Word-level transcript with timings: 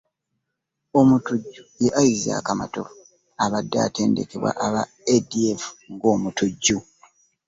Omutujju 0.99 1.63
ye 1.83 1.89
Isaac 2.07 2.45
Matovu 2.59 2.93
abadde 3.43 3.77
atendekebwa 3.87 4.51
aba 4.65 4.81
ADF 5.15 5.63
ng'omutujju 5.93 6.77